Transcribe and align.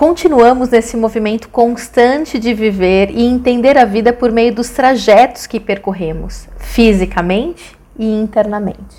Continuamos 0.00 0.70
nesse 0.70 0.96
movimento 0.96 1.50
constante 1.50 2.38
de 2.38 2.54
viver 2.54 3.10
e 3.10 3.22
entender 3.22 3.76
a 3.76 3.84
vida 3.84 4.14
por 4.14 4.32
meio 4.32 4.54
dos 4.54 4.70
trajetos 4.70 5.46
que 5.46 5.60
percorremos, 5.60 6.48
fisicamente 6.56 7.76
e 7.98 8.10
internamente. 8.10 8.96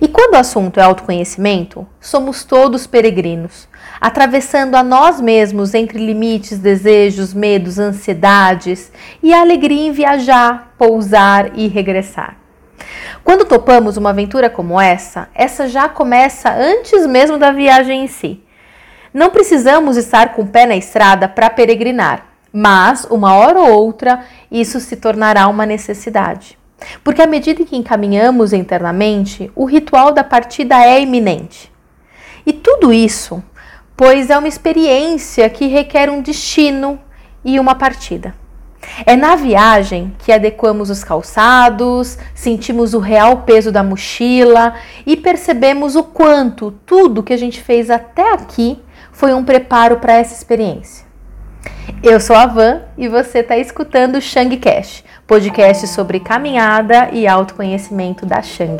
E 0.00 0.08
quando 0.08 0.32
o 0.32 0.38
assunto 0.38 0.80
é 0.80 0.82
autoconhecimento, 0.82 1.86
somos 2.00 2.42
todos 2.42 2.86
peregrinos, 2.86 3.68
atravessando 4.00 4.76
a 4.76 4.82
nós 4.82 5.20
mesmos 5.20 5.74
entre 5.74 5.98
limites, 5.98 6.58
desejos, 6.58 7.34
medos, 7.34 7.78
ansiedades 7.78 8.90
e 9.22 9.34
a 9.34 9.42
alegria 9.42 9.88
em 9.88 9.92
viajar, 9.92 10.74
pousar 10.78 11.50
e 11.54 11.68
regressar. 11.68 12.38
Quando 13.22 13.44
topamos 13.44 13.98
uma 13.98 14.08
aventura 14.08 14.48
como 14.48 14.80
essa, 14.80 15.28
essa 15.34 15.68
já 15.68 15.86
começa 15.86 16.50
antes 16.50 17.06
mesmo 17.06 17.36
da 17.36 17.52
viagem 17.52 18.04
em 18.04 18.08
si. 18.08 18.42
Não 19.12 19.30
precisamos 19.30 19.96
estar 19.96 20.34
com 20.34 20.42
o 20.42 20.46
pé 20.46 20.66
na 20.66 20.76
estrada 20.76 21.28
para 21.28 21.50
peregrinar, 21.50 22.26
mas 22.52 23.04
uma 23.10 23.34
hora 23.34 23.58
ou 23.58 23.70
outra 23.70 24.24
isso 24.50 24.78
se 24.78 24.96
tornará 24.96 25.48
uma 25.48 25.66
necessidade. 25.66 26.56
Porque 27.02 27.20
à 27.20 27.26
medida 27.26 27.64
que 27.64 27.76
encaminhamos 27.76 28.52
internamente, 28.52 29.50
o 29.56 29.64
ritual 29.64 30.12
da 30.12 30.22
partida 30.22 30.76
é 30.84 31.00
iminente. 31.00 31.72
E 32.46 32.52
tudo 32.52 32.92
isso, 32.92 33.42
pois 33.96 34.30
é 34.30 34.38
uma 34.38 34.48
experiência 34.48 35.50
que 35.50 35.66
requer 35.66 36.08
um 36.08 36.22
destino 36.22 36.98
e 37.44 37.58
uma 37.58 37.74
partida. 37.74 38.34
É 39.04 39.16
na 39.16 39.34
viagem 39.34 40.14
que 40.20 40.32
adequamos 40.32 40.88
os 40.88 41.04
calçados, 41.04 42.16
sentimos 42.34 42.94
o 42.94 42.98
real 42.98 43.38
peso 43.38 43.70
da 43.70 43.82
mochila 43.82 44.74
e 45.04 45.16
percebemos 45.16 45.96
o 45.96 46.04
quanto 46.04 46.70
tudo 46.86 47.22
que 47.22 47.32
a 47.32 47.36
gente 47.36 47.60
fez 47.60 47.90
até 47.90 48.32
aqui 48.32 48.80
foi 49.20 49.34
um 49.34 49.44
preparo 49.44 49.98
para 49.98 50.14
essa 50.14 50.32
experiência. 50.32 51.04
Eu 52.02 52.18
sou 52.18 52.34
a 52.34 52.46
Van 52.46 52.80
e 52.96 53.06
você 53.06 53.40
está 53.40 53.58
escutando 53.58 54.16
o 54.16 54.20
Shang 54.20 54.56
Cash, 54.56 55.04
podcast 55.26 55.86
sobre 55.88 56.20
caminhada 56.20 57.10
e 57.12 57.28
autoconhecimento 57.28 58.24
da 58.24 58.40
Shang. 58.40 58.78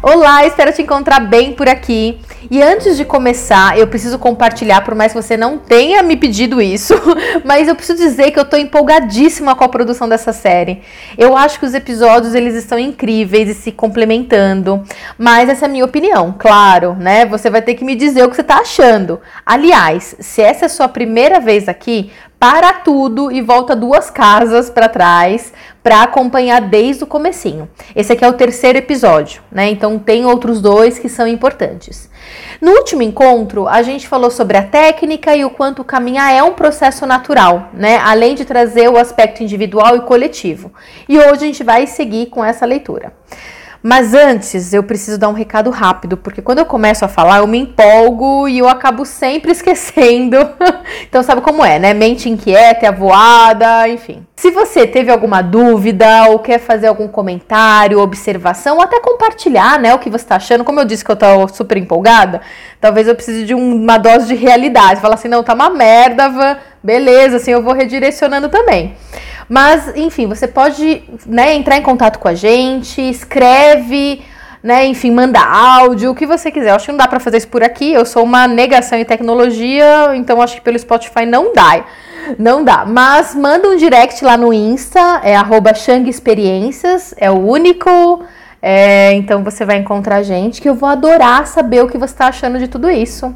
Olá, 0.00 0.46
espero 0.46 0.72
te 0.72 0.80
encontrar 0.80 1.18
bem 1.18 1.52
por 1.52 1.68
aqui. 1.68 2.20
E 2.48 2.62
antes 2.62 2.96
de 2.96 3.04
começar, 3.04 3.76
eu 3.76 3.88
preciso 3.88 4.16
compartilhar, 4.16 4.82
por 4.82 4.94
mais 4.94 5.12
que 5.12 5.20
você 5.20 5.36
não 5.36 5.58
tenha 5.58 6.04
me 6.04 6.16
pedido 6.16 6.62
isso, 6.62 6.94
mas 7.44 7.66
eu 7.66 7.74
preciso 7.74 7.98
dizer 7.98 8.30
que 8.30 8.38
eu 8.38 8.44
tô 8.44 8.56
empolgadíssima 8.56 9.56
com 9.56 9.64
a 9.64 9.68
produção 9.68 10.08
dessa 10.08 10.32
série. 10.32 10.82
Eu 11.18 11.36
acho 11.36 11.58
que 11.58 11.66
os 11.66 11.74
episódios 11.74 12.32
eles 12.32 12.54
estão 12.54 12.78
incríveis 12.78 13.48
e 13.48 13.54
se 13.54 13.72
complementando, 13.72 14.84
mas 15.18 15.48
essa 15.48 15.64
é 15.64 15.68
a 15.68 15.70
minha 15.70 15.84
opinião, 15.84 16.32
claro, 16.38 16.94
né? 16.94 17.26
Você 17.26 17.50
vai 17.50 17.60
ter 17.60 17.74
que 17.74 17.84
me 17.84 17.96
dizer 17.96 18.22
o 18.22 18.30
que 18.30 18.36
você 18.36 18.44
tá 18.44 18.58
achando. 18.58 19.20
Aliás, 19.44 20.14
se 20.20 20.40
essa 20.40 20.64
é 20.64 20.66
a 20.66 20.70
sua 20.70 20.86
primeira 20.86 21.40
vez 21.40 21.68
aqui, 21.68 22.12
para 22.38 22.72
tudo 22.72 23.32
e 23.32 23.40
volta 23.40 23.74
duas 23.74 24.10
casas 24.10 24.70
para 24.70 24.88
trás 24.88 25.52
para 25.82 26.02
acompanhar 26.02 26.60
desde 26.60 27.02
o 27.02 27.06
comecinho. 27.06 27.68
Esse 27.96 28.12
aqui 28.12 28.24
é 28.24 28.28
o 28.28 28.34
terceiro 28.34 28.78
episódio, 28.78 29.42
né? 29.50 29.70
Então 29.70 29.98
tem 29.98 30.24
outros 30.24 30.60
dois 30.60 30.98
que 30.98 31.08
são 31.08 31.26
importantes. 31.26 32.08
No 32.60 32.72
último 32.72 33.02
encontro, 33.02 33.66
a 33.66 33.82
gente 33.82 34.06
falou 34.06 34.30
sobre 34.30 34.56
a 34.56 34.62
técnica 34.62 35.34
e 35.34 35.44
o 35.44 35.50
quanto 35.50 35.82
caminhar 35.82 36.32
é 36.32 36.42
um 36.42 36.52
processo 36.52 37.06
natural, 37.06 37.70
né? 37.72 37.98
Além 37.98 38.34
de 38.34 38.44
trazer 38.44 38.88
o 38.88 38.98
aspecto 38.98 39.42
individual 39.42 39.96
e 39.96 40.00
coletivo. 40.02 40.72
E 41.08 41.18
hoje 41.18 41.44
a 41.44 41.46
gente 41.46 41.64
vai 41.64 41.86
seguir 41.86 42.26
com 42.26 42.44
essa 42.44 42.66
leitura. 42.66 43.12
Mas 43.82 44.12
antes, 44.12 44.72
eu 44.72 44.82
preciso 44.82 45.18
dar 45.18 45.28
um 45.28 45.32
recado 45.32 45.70
rápido, 45.70 46.16
porque 46.16 46.42
quando 46.42 46.58
eu 46.58 46.66
começo 46.66 47.04
a 47.04 47.08
falar, 47.08 47.38
eu 47.38 47.46
me 47.46 47.58
empolgo 47.58 48.48
e 48.48 48.58
eu 48.58 48.68
acabo 48.68 49.04
sempre 49.04 49.52
esquecendo. 49.52 50.36
então, 51.08 51.22
sabe 51.22 51.40
como 51.40 51.64
é, 51.64 51.78
né? 51.78 51.94
Mente 51.94 52.28
inquieta, 52.28 52.86
é 52.86 52.88
avoada, 52.88 53.88
enfim. 53.88 54.26
Se 54.34 54.50
você 54.50 54.86
teve 54.86 55.10
alguma 55.10 55.42
dúvida 55.42 56.28
ou 56.28 56.38
quer 56.38 56.58
fazer 56.58 56.88
algum 56.88 57.08
comentário, 57.08 58.00
observação, 58.00 58.76
ou 58.76 58.82
até 58.82 59.00
compartilhar, 59.00 59.78
né, 59.78 59.94
o 59.94 59.98
que 59.98 60.10
você 60.10 60.24
está 60.24 60.36
achando, 60.36 60.64
como 60.64 60.80
eu 60.80 60.84
disse 60.84 61.04
que 61.04 61.10
eu 61.10 61.16
tô 61.16 61.48
super 61.48 61.76
empolgada, 61.76 62.40
talvez 62.80 63.06
eu 63.06 63.14
precise 63.14 63.44
de 63.44 63.54
uma 63.54 63.98
dose 63.98 64.26
de 64.26 64.34
realidade. 64.34 65.00
Falar 65.00 65.14
assim, 65.14 65.28
não, 65.28 65.42
tá 65.42 65.54
uma 65.54 65.70
merda, 65.70 66.28
Van. 66.28 66.56
beleza, 66.82 67.36
assim 67.36 67.52
eu 67.52 67.62
vou 67.62 67.74
redirecionando 67.74 68.48
também. 68.48 68.96
Mas, 69.48 69.96
enfim, 69.96 70.26
você 70.26 70.46
pode 70.46 71.02
né, 71.24 71.54
entrar 71.54 71.78
em 71.78 71.82
contato 71.82 72.18
com 72.18 72.28
a 72.28 72.34
gente, 72.34 73.00
escreve, 73.00 74.22
né, 74.62 74.86
enfim, 74.86 75.10
manda 75.10 75.40
áudio, 75.40 76.10
o 76.10 76.14
que 76.14 76.26
você 76.26 76.50
quiser. 76.50 76.70
Eu 76.70 76.74
acho 76.74 76.86
que 76.86 76.92
não 76.92 76.98
dá 76.98 77.08
para 77.08 77.18
fazer 77.18 77.38
isso 77.38 77.48
por 77.48 77.62
aqui. 77.62 77.92
Eu 77.92 78.04
sou 78.04 78.24
uma 78.24 78.46
negação 78.46 78.98
em 78.98 79.04
tecnologia, 79.04 80.14
então 80.14 80.42
acho 80.42 80.56
que 80.56 80.60
pelo 80.60 80.78
Spotify 80.78 81.24
não 81.24 81.52
dá. 81.54 81.84
Não 82.38 82.62
dá. 82.62 82.84
Mas 82.84 83.34
manda 83.34 83.68
um 83.68 83.76
direct 83.76 84.22
lá 84.22 84.36
no 84.36 84.52
Insta, 84.52 85.20
é 85.24 85.34
arroba 85.34 85.72
Experiências, 86.06 87.14
é 87.16 87.30
o 87.30 87.38
único. 87.38 88.22
É, 88.60 89.12
então 89.14 89.42
você 89.42 89.64
vai 89.64 89.76
encontrar 89.76 90.16
a 90.16 90.22
gente, 90.22 90.60
que 90.60 90.68
eu 90.68 90.74
vou 90.74 90.88
adorar 90.88 91.46
saber 91.46 91.82
o 91.82 91.88
que 91.88 91.96
você 91.96 92.12
está 92.12 92.26
achando 92.26 92.58
de 92.58 92.68
tudo 92.68 92.90
isso. 92.90 93.34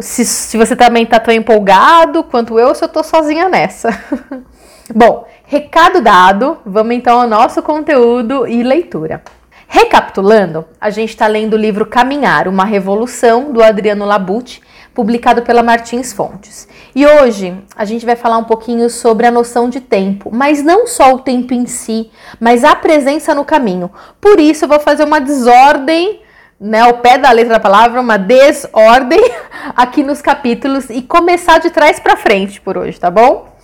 Se, 0.00 0.24
se 0.24 0.56
você 0.56 0.74
também 0.74 1.04
está 1.04 1.20
tão 1.20 1.34
empolgado 1.34 2.24
quanto 2.24 2.58
eu, 2.58 2.74
se 2.74 2.82
eu 2.82 2.88
tô 2.88 3.04
sozinha 3.04 3.48
nessa. 3.48 3.90
Bom, 4.94 5.26
recado 5.44 6.00
dado, 6.00 6.58
vamos 6.64 6.94
então 6.94 7.20
ao 7.20 7.28
nosso 7.28 7.62
conteúdo 7.62 8.46
e 8.46 8.62
leitura. 8.62 9.22
Recapitulando, 9.66 10.64
a 10.80 10.88
gente 10.88 11.10
está 11.10 11.26
lendo 11.26 11.52
o 11.52 11.58
livro 11.58 11.84
Caminhar, 11.84 12.48
uma 12.48 12.64
revolução 12.64 13.52
do 13.52 13.62
Adriano 13.62 14.06
Labute, 14.06 14.62
publicado 14.94 15.42
pela 15.42 15.62
Martins 15.62 16.14
Fontes. 16.14 16.66
E 16.94 17.06
hoje 17.06 17.54
a 17.76 17.84
gente 17.84 18.06
vai 18.06 18.16
falar 18.16 18.38
um 18.38 18.44
pouquinho 18.44 18.88
sobre 18.88 19.26
a 19.26 19.30
noção 19.30 19.68
de 19.68 19.78
tempo, 19.78 20.30
mas 20.32 20.62
não 20.62 20.86
só 20.86 21.12
o 21.12 21.18
tempo 21.18 21.52
em 21.52 21.66
si, 21.66 22.10
mas 22.40 22.64
a 22.64 22.74
presença 22.74 23.34
no 23.34 23.44
caminho. 23.44 23.90
Por 24.18 24.40
isso 24.40 24.64
eu 24.64 24.68
vou 24.70 24.80
fazer 24.80 25.04
uma 25.04 25.20
desordem, 25.20 26.22
né, 26.58 26.80
ao 26.80 26.94
pé 26.94 27.18
da 27.18 27.30
letra 27.30 27.54
da 27.54 27.60
palavra, 27.60 28.00
uma 28.00 28.16
desordem 28.16 29.20
aqui 29.76 30.02
nos 30.02 30.22
capítulos 30.22 30.88
e 30.88 31.02
começar 31.02 31.58
de 31.58 31.68
trás 31.68 32.00
para 32.00 32.16
frente 32.16 32.58
por 32.58 32.78
hoje, 32.78 32.98
tá 32.98 33.10
bom? 33.10 33.57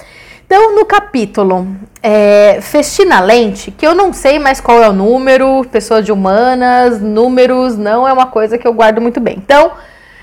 Então, 0.47 0.75
no 0.77 0.84
capítulo 0.84 1.66
é, 2.03 2.59
Festina 2.60 3.19
Lente, 3.21 3.71
que 3.71 3.87
eu 3.87 3.94
não 3.94 4.12
sei 4.12 4.38
mais 4.38 4.60
qual 4.60 4.82
é 4.82 4.88
o 4.88 4.93
número, 4.93 5.65
pessoa 5.72 6.03
de 6.03 6.12
humanas, 6.12 7.00
números 7.00 7.78
não 7.78 8.06
é 8.06 8.12
uma 8.12 8.27
coisa 8.27 8.59
que 8.59 8.69
eu 8.69 8.75
guardo 8.75 9.00
muito 9.00 9.21
bem. 9.21 9.37
Então, 9.38 9.72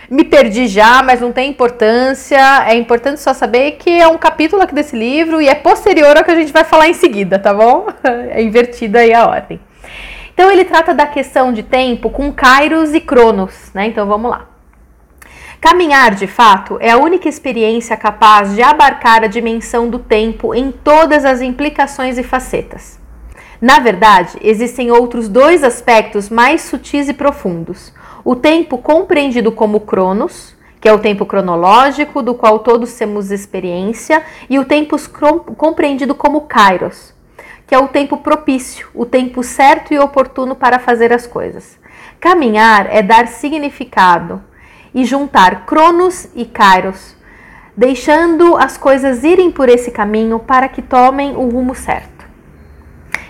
me 0.10 0.24
perdi 0.24 0.68
já, 0.68 1.02
mas 1.02 1.22
não 1.22 1.32
tem 1.32 1.50
importância. 1.50 2.38
É 2.68 2.76
importante 2.76 3.20
só 3.20 3.34
saber 3.34 3.72
que 3.74 3.90
é 3.90 4.08
um 4.08 4.18
capítulo 4.18 4.62
aqui 4.62 4.76
desse 4.76 4.96
livro 4.96 5.42
e 5.42 5.50
é 5.50 5.56
posterior 5.56 6.16
ao 6.16 6.24
que 6.24 6.32
a 6.32 6.36
gente 6.36 6.54
vai 6.54 6.64
falar 6.64 6.88
em 6.88 6.94
seguida, 6.94 7.40
tá 7.40 7.54
bom? 7.54 7.88
É 8.30 8.44
invertida 8.44 9.00
aí 9.00 9.14
a 9.14 9.26
ordem. 9.26 9.60
Então, 10.34 10.52
ele 10.52 10.66
trata 10.66 10.94
da 10.94 11.08
questão 11.08 11.52
de 11.52 11.64
tempo 11.64 12.10
com 12.12 12.32
Kairos 12.32 12.94
e 12.94 13.02
Cronos, 13.02 13.72
né? 13.74 13.88
Então, 13.88 14.06
vamos 14.06 14.30
lá. 14.30 14.51
Caminhar, 15.62 16.16
de 16.16 16.26
fato, 16.26 16.80
é 16.82 16.90
a 16.90 16.98
única 16.98 17.30
experiência 17.30 17.96
capaz 17.96 18.56
de 18.56 18.64
abarcar 18.64 19.24
a 19.24 19.28
dimensão 19.28 19.88
do 19.88 20.00
tempo 20.00 20.56
em 20.56 20.72
todas 20.72 21.24
as 21.24 21.40
implicações 21.40 22.18
e 22.18 22.24
facetas. 22.24 23.00
Na 23.62 23.78
verdade, 23.78 24.40
existem 24.42 24.90
outros 24.90 25.30
dois 25.30 25.64
aspectos 25.64 26.30
mais 26.30 26.62
sutis 26.62 27.08
e 27.08 27.14
profundos: 27.14 27.94
o 28.26 28.36
tempo 28.36 28.80
compreendido 28.80 29.52
como 29.52 29.82
cronos, 29.82 30.56
que 30.82 30.90
é 30.90 30.94
o 30.94 30.98
tempo 30.98 31.28
cronológico 31.28 32.24
do 32.24 32.34
qual 32.34 32.58
todos 32.58 32.96
temos 32.96 33.30
experiência, 33.30 34.24
e 34.50 34.58
o 34.58 34.66
tempo 34.66 34.98
compreendido 35.56 36.16
como 36.16 36.42
kairos, 36.42 37.14
que 37.68 37.76
é 37.76 37.78
o 37.78 37.88
tempo 37.88 38.18
propício, 38.18 38.88
o 38.96 39.06
tempo 39.06 39.44
certo 39.44 39.94
e 39.94 40.00
oportuno 40.00 40.56
para 40.56 40.80
fazer 40.80 41.14
as 41.14 41.28
coisas. 41.28 41.80
Caminhar 42.20 42.88
é 42.90 43.04
dar 43.04 43.28
significado, 43.28 44.42
e 44.94 45.06
juntar 45.06 45.66
Cronos 45.66 46.28
e 46.36 46.46
Kairos, 46.46 47.16
deixando 47.76 48.58
as 48.58 48.78
coisas 48.78 49.24
irem 49.24 49.52
por 49.52 49.70
esse 49.70 49.92
caminho 49.92 50.40
para 50.40 50.68
que 50.68 50.82
tomem 50.82 51.36
o 51.36 51.50
rumo 51.50 51.74
certo. 51.74 52.26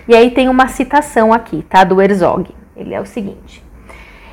E 0.07 0.15
aí 0.15 0.31
tem 0.31 0.49
uma 0.49 0.67
citação 0.67 1.31
aqui, 1.31 1.63
tá? 1.69 1.83
Do 1.83 2.01
Herzog. 2.01 2.49
Ele 2.75 2.93
é 2.93 2.99
o 2.99 3.05
seguinte. 3.05 3.63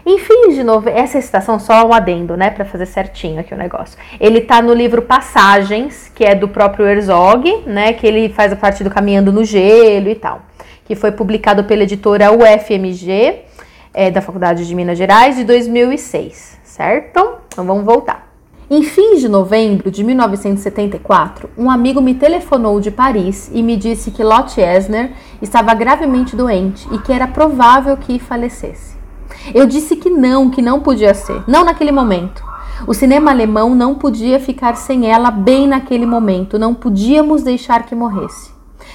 Enfim, 0.07 0.55
de 0.55 0.65
novo, 0.65 0.89
essa 0.89 1.21
citação 1.21 1.59
só 1.59 1.87
um 1.87 1.93
adendo, 1.93 2.35
né, 2.35 2.49
para 2.49 2.65
fazer 2.65 2.87
certinho 2.87 3.41
aqui 3.41 3.53
o 3.53 3.59
negócio. 3.59 3.99
Ele 4.19 4.41
tá 4.41 4.63
no 4.63 4.73
livro 4.73 5.03
Passagens, 5.03 6.11
que 6.15 6.25
é 6.25 6.35
do 6.35 6.49
próprio 6.49 6.87
Herzog, 6.87 7.65
né, 7.67 7.93
que 7.93 8.07
ele 8.07 8.31
faz 8.31 8.51
a 8.51 8.57
parte 8.57 8.83
do 8.83 8.89
Caminhando 8.89 9.31
no 9.31 9.45
Gelo 9.45 10.09
e 10.09 10.15
tal, 10.15 10.41
que 10.87 10.95
foi 10.95 11.13
publicado 11.13 11.65
pela 11.65 11.83
editora 11.83 12.33
UFMG, 12.33 13.41
é, 13.93 14.11
da 14.11 14.23
Faculdade 14.23 14.67
de 14.67 14.75
Minas 14.75 14.97
Gerais, 14.97 15.37
de 15.37 15.45
2006 15.45 16.58
certo? 16.79 17.39
Então 17.49 17.67
vamos 17.67 17.85
voltar. 17.85 18.29
Em 18.71 18.85
fins 18.85 19.21
de 19.21 19.29
novembro 19.29 19.91
de 19.91 20.05
1974, 20.05 21.51
um 21.59 21.69
amigo 21.69 22.01
me 22.01 22.15
telefonou 22.15 22.81
de 22.81 22.91
Paris 22.91 23.51
e 23.53 23.65
me 23.65 23.77
disse 23.77 24.13
que 24.13 24.23
Lotte 24.23 24.61
Esner 24.61 25.13
estava 25.43 25.75
gravemente 25.75 26.37
doente 26.37 26.87
e 26.93 26.99
que 26.99 27.13
era 27.13 27.27
provável 27.27 27.97
que 27.97 28.21
falecesse. 28.21 28.97
Eu 29.53 29.67
disse 29.67 29.97
que 29.97 30.09
não, 30.09 30.51
que 30.51 30.63
não 30.63 30.81
podia 30.81 31.15
ser, 31.15 31.43
não 31.49 31.65
naquele 31.65 31.91
momento. 31.91 32.45
O 32.87 32.95
cinema 32.95 33.33
alemão 33.33 33.75
não 33.75 33.97
podia 33.97 34.39
ficar 34.39 34.77
sem 34.77 35.11
ela 35.11 35.33
bem 35.33 35.67
naquele 35.67 36.07
momento, 36.07 36.61
não 36.61 36.75
podíamos 36.75 37.43
deixar 37.43 37.87
que 37.87 37.95
morresse. 37.95 38.53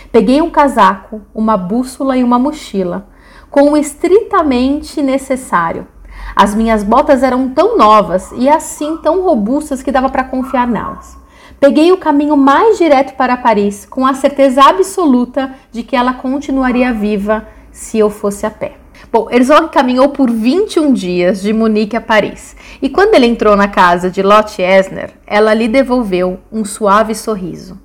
Peguei 0.10 0.42
um 0.42 0.50
casaco, 0.50 1.22
uma 1.36 1.58
bússola 1.58 2.16
e 2.16 2.24
uma 2.24 2.40
mochila, 2.40 3.08
com 3.50 3.72
o 3.72 3.78
estritamente 3.78 5.02
necessário. 5.02 5.88
As 6.36 6.56
minhas 6.56 6.84
botas 6.84 7.24
eram 7.24 7.50
tão 7.50 7.78
novas 7.78 8.32
e 8.36 8.50
assim 8.50 8.98
tão 8.98 9.22
robustas 9.22 9.84
que 9.84 9.92
dava 9.92 10.10
para 10.10 10.24
confiar 10.24 10.68
nelas. 10.68 11.18
Peguei 11.60 11.92
o 11.92 11.98
caminho 11.98 12.36
mais 12.36 12.78
direto 12.78 13.16
para 13.16 13.38
Paris, 13.38 13.86
com 13.86 14.06
a 14.06 14.14
certeza 14.14 14.64
absoluta 14.64 15.54
de 15.72 15.84
que 15.84 15.96
ela 15.96 16.14
continuaria 16.14 16.92
viva 16.92 17.48
se 17.72 17.98
eu 17.98 18.10
fosse 18.10 18.46
a 18.46 18.52
pé. 18.52 18.74
Bom, 19.12 19.30
Herzog 19.30 19.70
caminhou 19.70 20.10
por 20.10 20.30
21 20.30 20.92
dias 20.92 21.42
de 21.42 21.54
Munique 21.54 21.96
a 21.96 22.02
Paris, 22.02 22.56
e 22.82 22.90
quando 22.90 23.14
ele 23.14 23.28
entrou 23.28 23.56
na 23.56 23.68
casa 23.68 24.10
de 24.10 24.24
Lotte 24.24 24.62
Esner, 24.62 25.12
ela 25.26 25.54
lhe 25.54 25.68
devolveu 25.68 26.40
um 26.52 26.66
suave 26.66 27.14
sorriso. 27.14 27.80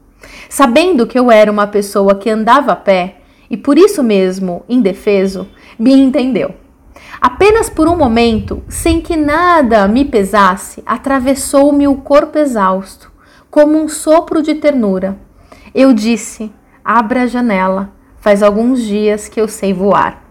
Sabendo 0.49 1.07
que 1.07 1.19
eu 1.19 1.31
era 1.31 1.51
uma 1.51 1.67
pessoa 1.67 2.15
que 2.15 2.31
andava 2.31 2.73
a 2.73 2.77
pé, 2.77 3.17
e 3.51 3.57
por 3.57 3.79
isso 3.79 4.03
mesmo 4.03 4.65
indefeso, 4.69 5.47
me 5.79 5.93
entendeu. 5.93 6.55
Apenas 7.21 7.69
por 7.69 7.89
um 7.89 7.97
momento, 7.97 8.63
sem 8.69 9.01
que 9.01 9.17
nada 9.17 9.89
me 9.89 10.05
pesasse, 10.05 10.83
atravessou-me 10.87 11.89
o 11.89 11.97
corpo 11.97 12.39
exausto, 12.39 13.11
como 13.51 13.77
um 13.77 13.89
sopro 13.89 14.43
de 14.43 14.55
ternura. 14.55 15.19
Eu 15.75 15.93
disse: 15.93 16.53
Abra 16.85 17.23
a 17.23 17.27
janela, 17.27 17.93
faz 18.19 18.43
alguns 18.43 18.81
dias 18.83 19.29
que 19.29 19.41
eu 19.41 19.49
sei 19.49 19.73
voar 19.73 20.29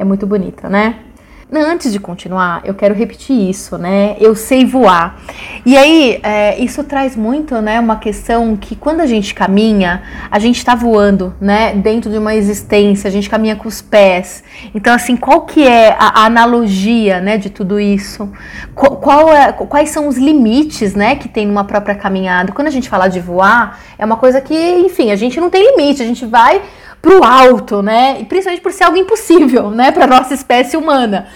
é 0.00 0.04
muito 0.04 0.26
bonita, 0.26 0.66
né? 0.66 1.00
Antes 1.52 1.92
de 1.92 1.98
continuar, 1.98 2.60
eu 2.64 2.74
quero 2.74 2.94
repetir 2.94 3.50
isso, 3.50 3.76
né? 3.76 4.14
Eu 4.20 4.36
sei 4.36 4.64
voar. 4.64 5.20
E 5.66 5.76
aí, 5.76 6.20
é, 6.22 6.56
isso 6.60 6.84
traz 6.84 7.16
muito, 7.16 7.60
né? 7.60 7.80
Uma 7.80 7.96
questão 7.96 8.56
que 8.56 8.76
quando 8.76 9.00
a 9.00 9.06
gente 9.06 9.34
caminha, 9.34 10.00
a 10.30 10.38
gente 10.38 10.58
está 10.58 10.76
voando, 10.76 11.34
né? 11.40 11.74
Dentro 11.74 12.08
de 12.08 12.18
uma 12.18 12.36
existência, 12.36 13.08
a 13.08 13.10
gente 13.10 13.28
caminha 13.28 13.56
com 13.56 13.66
os 13.66 13.82
pés. 13.82 14.44
Então, 14.72 14.94
assim, 14.94 15.16
qual 15.16 15.40
que 15.40 15.66
é 15.66 15.96
a, 15.98 16.24
analogia, 16.24 17.20
né? 17.20 17.36
De 17.36 17.50
tudo 17.50 17.80
isso? 17.80 18.30
Qual, 18.72 18.96
qual 18.98 19.32
é, 19.32 19.52
quais 19.52 19.90
são 19.90 20.06
os 20.06 20.16
limites, 20.16 20.94
né? 20.94 21.16
Que 21.16 21.28
tem 21.28 21.48
numa 21.48 21.64
própria 21.64 21.96
caminhada? 21.96 22.52
Quando 22.52 22.68
a 22.68 22.70
gente 22.72 22.88
fala 22.88 23.08
de 23.08 23.18
voar, 23.18 23.80
é 23.98 24.04
uma 24.04 24.16
coisa 24.16 24.40
que, 24.40 24.54
enfim, 24.54 25.10
a 25.10 25.16
gente 25.16 25.40
não 25.40 25.50
tem 25.50 25.76
limite. 25.76 26.00
A 26.00 26.06
gente 26.06 26.24
vai 26.24 26.62
pro 27.00 27.24
alto, 27.24 27.82
né? 27.82 28.20
E 28.20 28.24
principalmente 28.24 28.62
por 28.62 28.72
ser 28.72 28.84
algo 28.84 28.96
impossível, 28.96 29.70
né, 29.70 29.90
para 29.90 30.06
nossa 30.06 30.34
espécie 30.34 30.76
humana. 30.76 31.28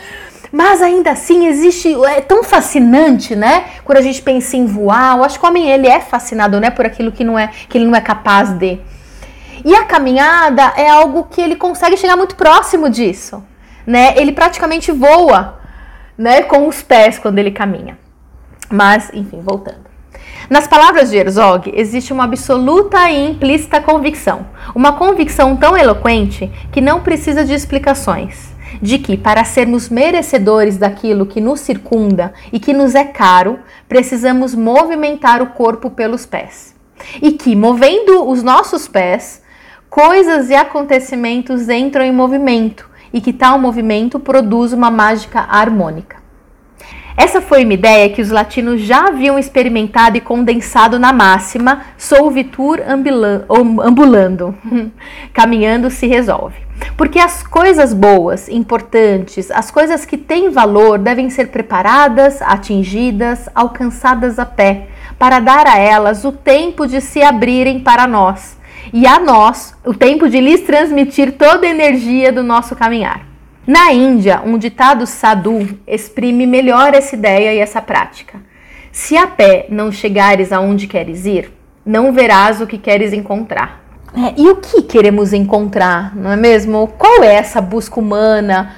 Mas 0.52 0.81
ainda 0.82 1.11
assim 1.11 1.46
existe, 1.46 1.93
é 2.05 2.20
tão 2.20 2.44
fascinante, 2.44 3.34
né? 3.34 3.64
Quando 3.84 3.99
a 3.99 4.02
gente 4.02 4.22
pensa 4.22 4.56
em 4.56 4.66
voar, 4.66 5.16
eu 5.16 5.25
acho 5.25 5.38
que 5.38 5.44
o 5.44 5.49
homem 5.49 5.69
ele 5.69 5.88
é 5.88 6.00
fascinado, 6.00 6.61
né, 6.61 6.70
por 6.70 6.87
aquilo 6.87 7.11
que 7.11 7.25
não 7.25 7.38
é 7.38 7.50
que 7.69 7.76
ele 7.76 7.87
não 7.87 7.96
é 7.96 8.00
capaz 8.00 8.50
de. 8.50 8.78
E 9.64 9.75
a 9.75 9.84
caminhada 9.84 10.75
é 10.76 10.88
algo 10.88 11.25
que 11.25 11.40
ele 11.40 11.56
consegue 11.56 11.96
chegar 11.96 12.17
muito 12.17 12.37
próximo 12.37 12.88
disso, 12.90 13.43
né? 13.87 14.14
Ele 14.17 14.32
praticamente 14.32 14.93
voa, 14.93 15.58
né, 16.17 16.43
com 16.43 16.69
os 16.69 16.82
pés 16.82 17.19
quando 17.19 17.38
ele 17.38 17.50
caminha. 17.50 17.99
Mas, 18.70 19.10
enfim, 19.12 19.40
voltando. 19.40 19.94
Nas 20.50 20.67
palavras 20.67 21.11
de 21.11 21.17
Herzog, 21.17 21.73
existe 21.75 22.12
uma 22.12 22.25
absoluta 22.25 23.11
e 23.11 23.31
implícita 23.31 23.81
convicção, 23.81 24.46
uma 24.75 24.93
convicção 24.93 25.56
tão 25.56 25.75
eloquente 25.75 26.52
que 26.70 26.82
não 26.82 27.00
precisa 27.00 27.46
de 27.46 27.55
explicações, 27.55 28.55
de 28.82 28.99
que 28.99 29.17
para 29.17 29.43
sermos 29.44 29.88
merecedores 29.88 30.76
daquilo 30.76 31.25
que 31.25 31.41
nos 31.41 31.61
circunda 31.61 32.35
e 32.52 32.61
que 32.61 32.75
nos 32.75 32.94
é 32.94 33.05
caro, 33.05 33.58
precisamos 33.88 34.55
movimentar 34.55 35.41
o 35.41 35.46
corpo 35.46 35.88
pelos 35.88 36.26
pés. 36.26 36.75
E 37.23 37.32
que, 37.32 37.56
movendo 37.56 38.29
os 38.29 38.43
nossos 38.43 38.87
pés, 38.87 39.43
coisas 39.88 40.50
e 40.50 40.55
acontecimentos 40.55 41.70
entram 41.70 42.05
em 42.05 42.12
movimento 42.12 42.87
e 43.14 43.20
que 43.20 43.32
tal 43.32 43.58
movimento 43.58 44.20
produz 44.20 44.75
uma 44.75 44.91
mágica 44.91 45.41
harmônica. 45.41 46.23
Essa 47.16 47.40
foi 47.40 47.64
uma 47.64 47.75
ideia 47.75 48.11
que 48.11 48.20
os 48.20 48.31
latinos 48.31 48.81
já 48.81 49.06
haviam 49.06 49.38
experimentado 49.38 50.16
e 50.16 50.20
condensado 50.20 50.99
na 50.99 51.12
máxima 51.12 51.82
solvitur 51.96 52.81
ambulando, 52.87 54.55
caminhando 55.32 55.90
se 55.90 56.08
resolve. 56.08 56.56
Porque 56.96 57.20
as 57.20 57.43
coisas 57.43 57.94
boas, 57.94 58.49
importantes, 58.49 59.49
as 59.52 59.70
coisas 59.70 60.05
que 60.05 60.19
têm 60.19 60.50
valor 60.50 60.99
devem 60.99 61.31
ser 61.31 61.49
preparadas, 61.49 62.43
atingidas, 62.43 63.49
alcançadas 63.55 64.40
a 64.40 64.44
pé, 64.44 64.88
para 65.17 65.38
dar 65.38 65.69
a 65.69 65.78
elas 65.78 66.25
o 66.25 66.32
tempo 66.32 66.84
de 66.84 67.00
se 67.00 67.22
abrirem 67.22 67.78
para 67.78 68.08
nós, 68.08 68.56
e 68.93 69.06
a 69.06 69.20
nós 69.20 69.75
o 69.84 69.94
tempo 69.94 70.28
de 70.28 70.40
lhes 70.40 70.62
transmitir 70.62 71.32
toda 71.32 71.64
a 71.64 71.70
energia 71.70 72.32
do 72.32 72.43
nosso 72.43 72.75
caminhar. 72.75 73.33
Na 73.66 73.90
Índia, 73.93 74.43
um 74.44 74.58
ditado 74.58 75.06
sadhu 75.06 75.78
exprime 75.87 76.46
melhor 76.46 76.93
essa 76.93 77.14
ideia 77.14 77.55
e 77.55 77.58
essa 77.58 77.81
prática. 77.81 78.38
Se 78.93 79.16
a 79.16 79.26
pé 79.26 79.66
não 79.70 79.90
chegares 79.90 80.52
aonde 80.52 80.87
queres 80.87 81.25
ir, 81.25 81.50
não 81.84 82.12
verás 82.12 82.61
o 82.61 82.66
que 82.66 82.76
queres 82.76 83.12
encontrar. 83.14 83.82
É, 84.14 84.34
e 84.37 84.49
o 84.49 84.56
que 84.56 84.82
queremos 84.82 85.32
encontrar, 85.32 86.14
não 86.14 86.31
é 86.31 86.37
mesmo? 86.37 86.93
Qual 86.99 87.25
é 87.25 87.34
essa 87.34 87.61
busca 87.61 87.99
humana 87.99 88.75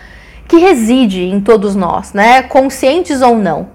que 0.46 0.56
reside 0.56 1.24
em 1.24 1.40
todos 1.40 1.74
nós, 1.74 2.12
né? 2.12 2.42
Conscientes 2.42 3.20
ou 3.20 3.36
não? 3.36 3.68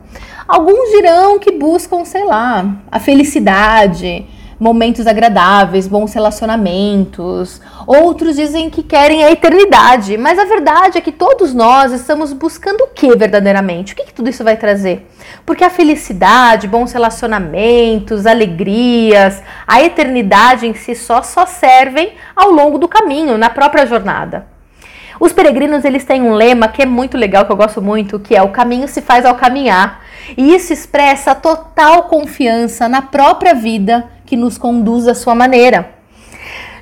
Alguns 0.47 0.91
dirão 0.91 1.37
que 1.39 1.51
buscam, 1.51 2.05
sei 2.05 2.23
lá, 2.23 2.73
a 2.89 2.99
felicidade, 2.99 4.25
momentos 4.61 5.07
agradáveis, 5.07 5.87
bons 5.87 6.13
relacionamentos. 6.13 7.59
Outros 7.87 8.35
dizem 8.35 8.69
que 8.69 8.83
querem 8.83 9.23
a 9.23 9.31
eternidade, 9.31 10.15
mas 10.19 10.37
a 10.37 10.45
verdade 10.45 10.99
é 10.99 11.01
que 11.01 11.11
todos 11.11 11.51
nós 11.51 11.91
estamos 11.91 12.31
buscando 12.31 12.81
o 12.81 12.87
que 12.89 13.15
verdadeiramente? 13.15 13.93
O 13.93 13.95
que, 13.95 14.05
que 14.05 14.13
tudo 14.13 14.29
isso 14.29 14.43
vai 14.43 14.55
trazer? 14.55 15.09
Porque 15.47 15.63
a 15.63 15.69
felicidade, 15.71 16.67
bons 16.67 16.91
relacionamentos, 16.91 18.27
alegrias, 18.27 19.41
a 19.65 19.81
eternidade 19.81 20.67
em 20.67 20.75
si 20.75 20.93
só 20.93 21.23
só 21.23 21.47
servem 21.47 22.13
ao 22.35 22.51
longo 22.51 22.77
do 22.77 22.87
caminho, 22.87 23.39
na 23.39 23.49
própria 23.49 23.87
jornada. 23.87 24.45
Os 25.19 25.33
peregrinos 25.33 25.83
eles 25.85 26.03
têm 26.03 26.21
um 26.21 26.33
lema 26.33 26.67
que 26.67 26.83
é 26.83 26.85
muito 26.85 27.17
legal, 27.17 27.45
que 27.45 27.51
eu 27.51 27.57
gosto 27.57 27.81
muito, 27.81 28.19
que 28.19 28.35
é 28.35 28.41
o 28.43 28.49
caminho 28.49 28.87
se 28.87 29.01
faz 29.01 29.25
ao 29.25 29.33
caminhar. 29.33 30.03
E 30.37 30.53
isso 30.53 30.71
expressa 30.71 31.33
total 31.33 32.03
confiança 32.03 32.87
na 32.87 33.01
própria 33.01 33.55
vida 33.55 34.07
que 34.31 34.37
nos 34.37 34.57
conduz 34.57 35.09
à 35.09 35.13
sua 35.13 35.35
maneira. 35.35 35.89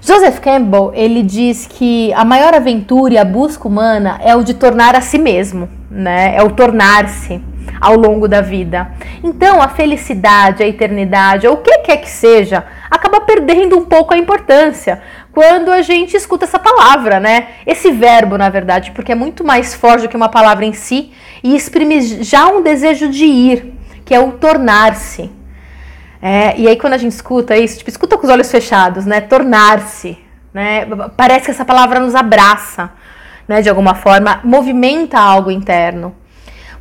Joseph 0.02 0.38
Campbell, 0.40 0.92
ele 0.94 1.24
diz 1.24 1.66
que 1.66 2.14
a 2.14 2.24
maior 2.24 2.54
aventura 2.54 3.16
e 3.16 3.18
a 3.18 3.26
busca 3.26 3.68
humana 3.68 4.20
é 4.24 4.36
o 4.36 4.44
de 4.44 4.54
tornar 4.54 4.96
a 4.96 5.02
si 5.02 5.18
mesmo, 5.18 5.68
né? 5.90 6.36
É 6.36 6.44
o 6.44 6.52
tornar-se 6.52 7.42
ao 7.82 7.96
longo 7.96 8.28
da 8.28 8.40
vida. 8.40 8.92
Então, 9.24 9.60
a 9.60 9.68
felicidade, 9.68 10.62
a 10.62 10.68
eternidade, 10.68 11.48
ou 11.48 11.56
o 11.56 11.58
que 11.58 11.76
quer 11.80 11.98
que 11.98 12.10
seja, 12.10 12.64
acaba 12.88 13.22
perdendo 13.22 13.76
um 13.80 13.86
pouco 13.86 14.14
a 14.14 14.18
importância 14.18 15.02
quando 15.32 15.72
a 15.72 15.82
gente 15.82 16.16
escuta 16.16 16.46
essa 16.46 16.60
palavra, 16.60 17.20
né? 17.20 17.48
Esse 17.66 17.90
verbo, 17.90 18.38
na 18.38 18.50
verdade, 18.50 18.92
porque 18.92 19.14
é 19.14 19.16
muito 19.16 19.44
mais 19.44 19.74
forte 19.74 20.04
do 20.04 20.10
que 20.10 20.16
uma 20.16 20.30
palavra 20.30 20.66
em 20.66 20.74
si 20.74 21.12
e 21.44 21.56
exprime 21.56 22.00
já 22.24 22.48
um 22.48 22.62
desejo 22.62 23.10
de 23.10 23.26
ir, 23.26 23.74
que 24.06 24.14
é 24.14 24.20
o 24.20 24.34
tornar-se. 24.34 25.39
É, 26.22 26.60
e 26.60 26.68
aí 26.68 26.76
quando 26.76 26.94
a 26.94 26.98
gente 26.98 27.14
escuta 27.14 27.56
isso, 27.58 27.78
tipo, 27.78 27.90
escuta 27.90 28.18
com 28.18 28.26
os 28.26 28.32
olhos 28.32 28.52
fechados, 28.52 29.06
né? 29.06 29.22
Tornar-se, 29.22 30.18
né? 30.54 30.86
Parece 31.16 31.46
que 31.46 31.52
essa 31.52 31.64
palavra 31.64 32.00
nos 32.00 32.14
abraça, 32.14 32.92
né? 33.48 33.62
De 33.62 33.70
alguma 33.70 33.96
forma, 33.96 34.42
movimenta 34.44 35.18
algo 35.18 35.50
interno. 35.50 36.16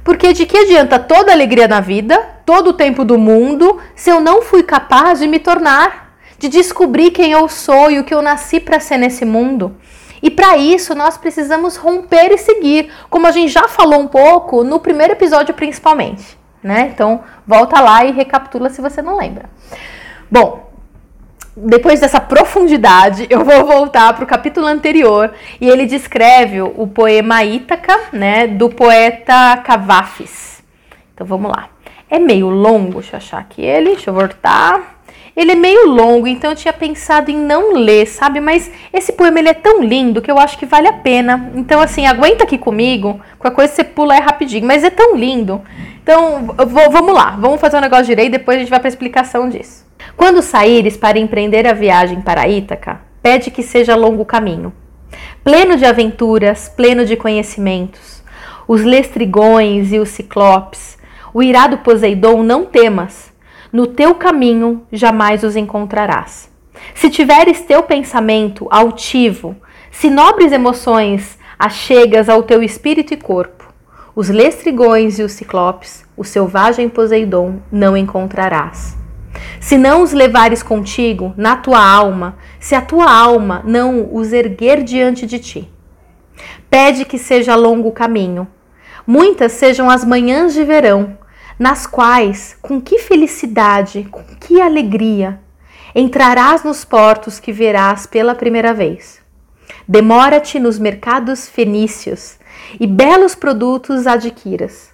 Porque 0.03 0.33
de 0.33 0.45
que 0.47 0.57
adianta 0.57 0.99
toda 0.99 1.33
alegria 1.33 1.69
na 1.69 1.81
vida, 1.81 2.19
todo 2.45 2.69
o 2.69 2.73
tempo 2.73 3.05
do 3.05 3.19
mundo, 3.19 3.79
se 3.95 4.11
eu 4.11 4.21
não 4.21 4.43
fui 4.43 4.63
capaz 4.63 5.21
de 5.21 5.29
me 5.29 5.39
tornar, 5.39 6.17
de 6.39 6.49
descobrir 6.49 7.11
quem 7.11 7.33
eu 7.33 7.49
sou 7.49 7.91
e 7.91 7.99
o 7.99 8.05
que 8.05 8.15
eu 8.15 8.23
nasci 8.23 8.59
para 8.59 8.81
ser 8.81 8.97
nesse 8.97 9.25
mundo? 9.25 9.77
E 10.21 10.31
para 10.31 10.57
isso 10.57 10.95
nós 10.95 11.17
precisamos 11.17 11.77
romper 11.77 12.33
e 12.33 12.39
seguir, 12.39 12.91
como 13.09 13.27
a 13.27 13.31
gente 13.31 13.53
já 13.53 13.69
falou 13.69 14.01
um 14.01 14.09
pouco 14.09 14.65
no 14.65 14.81
primeiro 14.81 15.13
episódio 15.13 15.55
principalmente 15.55 16.38
né? 16.63 16.91
Então, 16.93 17.23
volta 17.47 17.81
lá 17.81 18.05
e 18.05 18.13
recapitula 18.13 18.71
se 18.71 18.81
você 18.81 19.01
não 19.03 19.17
lembra. 19.17 19.49
Bom, 20.31 20.71
depois 21.57 22.01
dessa 22.01 22.21
profundidade, 22.21 23.27
eu 23.31 23.45
vou 23.45 23.65
voltar 23.67 24.13
para 24.15 24.25
o 24.25 24.27
capítulo 24.27 24.67
anterior 24.67 25.33
e 25.61 25.69
ele 25.69 25.87
descreve 25.87 26.63
o 26.63 26.87
poema 26.87 27.43
Ítaca, 27.45 27.99
né, 28.13 28.47
do 28.47 28.69
poeta 28.69 29.57
Cavafis. 29.65 30.63
Então 31.15 31.27
vamos 31.27 31.51
lá. 31.51 31.69
é 32.09 32.19
meio 32.19 32.49
longo, 32.49 33.01
deixa 33.01 33.17
eu 33.17 33.19
achar 33.19 33.39
aqui 33.39 33.63
ele, 33.63 33.91
deixa 33.91 34.11
eu 34.11 34.15
voltar. 34.15 34.98
Ele 35.39 35.53
é 35.53 35.55
meio 35.55 35.87
longo, 35.87 36.27
então 36.27 36.51
eu 36.51 36.57
tinha 36.57 36.73
pensado 36.73 37.31
em 37.31 37.37
não 37.37 37.73
ler, 37.73 38.07
sabe? 38.07 38.41
Mas 38.41 38.69
esse 38.93 39.13
poema 39.13 39.39
ele 39.39 39.49
é 39.49 39.55
tão 39.55 39.81
lindo 39.81 40.21
que 40.21 40.29
eu 40.29 40.37
acho 40.37 40.59
que 40.59 40.67
vale 40.67 40.89
a 40.89 40.93
pena. 40.93 41.53
Então, 41.55 41.81
assim, 41.81 42.07
aguenta 42.07 42.43
aqui 42.43 42.59
comigo. 42.59 43.21
Qualquer 43.39 43.55
coisa 43.55 43.73
você 43.73 43.85
pula 43.85 44.15
aí 44.15 44.21
rapidinho. 44.21 44.67
Mas 44.67 44.83
é 44.83 44.91
tão 44.91 45.15
lindo. 45.15 45.63
Então, 46.03 46.45
vou, 46.67 46.91
vamos 46.91 47.15
lá. 47.15 47.37
Vamos 47.39 47.61
fazer 47.61 47.77
um 47.77 47.81
negócio 47.81 48.07
direito 48.07 48.35
e 48.35 48.39
depois 48.39 48.57
a 48.57 48.61
gente 48.63 48.69
vai 48.69 48.81
para 48.81 48.89
a 48.89 48.91
explicação 48.91 49.49
disso. 49.49 49.87
Quando 50.17 50.43
saíres 50.43 50.97
para 50.97 51.21
empreender 51.21 51.69
a 51.69 51.73
viagem 51.73 52.21
para 52.21 52.49
Ítaca, 52.49 53.01
pede 53.23 53.53
que 53.53 53.63
seja 53.63 53.95
longo 53.95 54.25
caminho. 54.25 54.73
Pleno 55.45 55.77
de 55.77 55.85
aventuras, 55.85 56.69
pleno 56.69 57.05
de 57.05 57.15
conhecimentos. 57.15 58.25
Os 58.67 58.83
lestrigões 58.83 59.93
e 59.93 60.01
os 60.01 60.09
ciclopes. 60.09 60.99
O 61.33 61.45
irado 61.45 61.79
Poseidon 61.79 62.43
não 62.43 62.65
temas 62.65 63.28
no 63.73 63.87
teu 63.87 64.15
caminho 64.15 64.83
jamais 64.93 65.43
os 65.43 65.57
encontrarás. 65.57 66.51
Se 66.95 67.11
tiveres 67.11 67.61
teu 67.61 67.83
pensamento 67.83 68.67
altivo, 68.71 69.57
se 69.91 70.11
nobres 70.11 70.53
emoções 70.53 71.39
achegas 71.59 72.29
ao 72.29 72.43
teu 72.43 72.63
espírito 72.63 73.13
e 73.13 73.17
corpo, 73.17 73.73
os 74.15 74.29
lestrigões 74.29 75.19
e 75.19 75.23
os 75.23 75.33
ciclopes, 75.33 76.05
o 76.17 76.25
selvagem 76.25 76.89
Poseidon, 76.89 77.61
não 77.71 77.97
encontrarás. 77.97 78.97
Se 79.61 79.77
não 79.77 80.03
os 80.03 80.13
levares 80.13 80.63
contigo 80.63 81.33
na 81.37 81.57
tua 81.57 81.85
alma, 81.85 82.37
se 82.59 82.75
a 82.75 82.81
tua 82.81 83.11
alma 83.11 83.63
não 83.65 84.09
os 84.13 84.33
erguer 84.33 84.83
diante 84.83 85.27
de 85.27 85.39
ti. 85.39 85.71
Pede 86.71 87.05
que 87.05 87.19
seja 87.19 87.55
longo 87.55 87.89
o 87.89 87.93
caminho. 87.93 88.47
Muitas 89.07 89.53
sejam 89.53 89.89
as 89.89 90.05
manhãs 90.05 90.53
de 90.53 90.65
verão, 90.65 91.17
nas 91.59 91.87
quais, 91.87 92.57
com 92.63 92.81
que 92.81 92.99
felicidade, 92.99 94.07
com 94.11 94.23
que 94.41 94.61
alegria, 94.61 95.41
entrarás 95.95 96.63
nos 96.63 96.85
portos 96.85 97.41
que 97.41 97.53
verás 97.53 98.07
pela 98.07 98.35
primeira 98.35 98.73
vez. 98.73 99.21
Demora-te 99.87 100.61
nos 100.61 100.79
mercados 100.79 101.49
fenícios 101.49 102.39
e 102.79 102.87
belos 102.87 103.35
produtos 103.35 104.07
adquiras. 104.07 104.91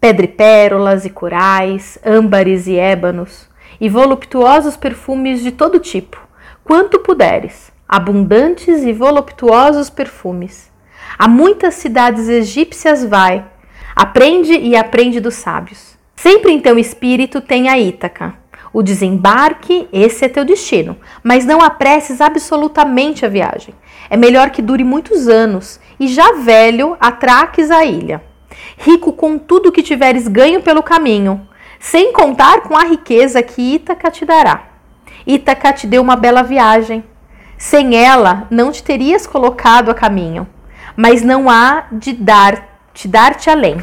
Pedrepérolas 0.00 1.04
e 1.04 1.10
corais, 1.10 1.98
âmbares 2.04 2.66
e 2.66 2.76
ébanos, 2.76 3.48
e 3.80 3.88
voluptuosos 3.88 4.76
perfumes 4.76 5.42
de 5.42 5.52
todo 5.52 5.80
tipo, 5.80 6.20
quanto 6.62 6.98
puderes, 7.00 7.72
abundantes 7.88 8.82
e 8.82 8.92
voluptuosos 8.92 9.88
perfumes. 9.88 10.70
A 11.18 11.26
muitas 11.26 11.74
cidades 11.74 12.28
egípcias 12.28 13.04
vai, 13.04 13.44
Aprende 13.98 14.52
e 14.52 14.76
aprende 14.76 15.20
dos 15.20 15.36
sábios. 15.36 15.96
Sempre 16.14 16.52
em 16.52 16.60
teu 16.60 16.78
espírito 16.78 17.40
tem 17.40 17.70
a 17.70 17.78
Ítaca. 17.78 18.34
O 18.70 18.82
desembarque, 18.82 19.88
esse 19.90 20.26
é 20.26 20.28
teu 20.28 20.44
destino, 20.44 20.98
mas 21.24 21.46
não 21.46 21.62
apresses 21.62 22.20
absolutamente 22.20 23.24
a 23.24 23.28
viagem. 23.30 23.74
É 24.10 24.16
melhor 24.18 24.50
que 24.50 24.60
dure 24.60 24.84
muitos 24.84 25.28
anos 25.28 25.80
e 25.98 26.08
já 26.08 26.32
velho 26.32 26.94
atraques 27.00 27.70
a 27.70 27.86
ilha. 27.86 28.22
Rico 28.76 29.14
com 29.14 29.38
tudo 29.38 29.72
que 29.72 29.82
tiveres 29.82 30.28
ganho 30.28 30.60
pelo 30.60 30.82
caminho, 30.82 31.48
sem 31.80 32.12
contar 32.12 32.60
com 32.64 32.76
a 32.76 32.84
riqueza 32.84 33.42
que 33.42 33.76
Ítaca 33.76 34.10
te 34.10 34.26
dará. 34.26 34.64
Ítaca 35.26 35.72
te 35.72 35.86
deu 35.86 36.02
uma 36.02 36.16
bela 36.16 36.42
viagem. 36.42 37.02
Sem 37.56 37.96
ela, 37.96 38.46
não 38.50 38.70
te 38.70 38.82
terias 38.82 39.26
colocado 39.26 39.90
a 39.90 39.94
caminho, 39.94 40.46
mas 40.94 41.22
não 41.22 41.48
há 41.48 41.86
de 41.90 42.12
dar 42.12 42.65
te 42.96 43.06
dar-te 43.06 43.50
além. 43.50 43.76